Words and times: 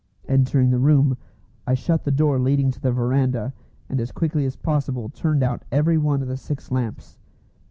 Entering 0.27 0.71
the 0.71 0.79
room, 0.79 1.15
I 1.67 1.75
shut 1.75 2.05
the 2.05 2.11
door 2.11 2.39
leading 2.39 2.71
to 2.71 2.79
the 2.81 2.91
verandah, 2.91 3.53
and 3.87 4.01
as 4.01 4.11
quickly 4.11 4.47
as 4.47 4.55
possible 4.55 5.09
turned 5.09 5.43
out 5.43 5.63
every 5.71 5.99
one 5.99 6.23
of 6.23 6.27
the 6.27 6.37
six 6.37 6.71
lamps. 6.71 7.19